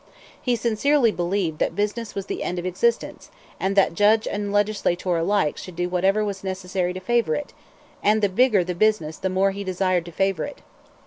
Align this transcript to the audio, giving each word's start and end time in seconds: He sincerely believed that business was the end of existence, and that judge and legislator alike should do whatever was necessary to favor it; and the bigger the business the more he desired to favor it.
He 0.41 0.55
sincerely 0.55 1.11
believed 1.11 1.59
that 1.59 1.75
business 1.75 2.15
was 2.15 2.25
the 2.25 2.41
end 2.41 2.57
of 2.57 2.65
existence, 2.65 3.29
and 3.59 3.75
that 3.75 3.93
judge 3.93 4.27
and 4.27 4.51
legislator 4.51 5.15
alike 5.15 5.57
should 5.57 5.75
do 5.75 5.89
whatever 5.89 6.25
was 6.25 6.43
necessary 6.43 6.91
to 6.93 6.99
favor 6.99 7.35
it; 7.35 7.53
and 8.01 8.23
the 8.23 8.27
bigger 8.27 8.63
the 8.63 8.73
business 8.73 9.17
the 9.17 9.29
more 9.29 9.51
he 9.51 9.63
desired 9.63 10.05
to 10.05 10.11
favor 10.11 10.43
it. 10.43 10.61